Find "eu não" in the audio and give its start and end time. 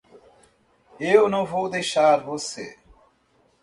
0.99-1.45